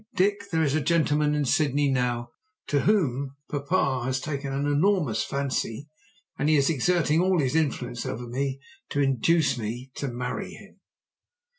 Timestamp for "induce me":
8.99-9.91